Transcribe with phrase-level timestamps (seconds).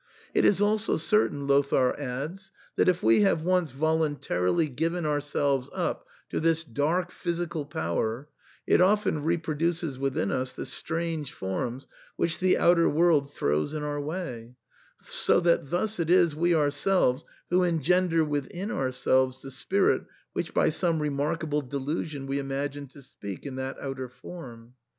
[0.33, 6.07] It is also certain, Lothair adds, that if we have once voluntarily given ourselves up
[6.29, 8.27] to this dark physical power,
[8.65, 11.85] it often reproduces within us the strange forms
[12.15, 14.55] which the outer world throws in our way,
[15.03, 20.69] so that thus it is we ourselves who engender within ourselves the spirit which by
[20.69, 24.73] some remarkable delusion we im agine to speak in that outer form.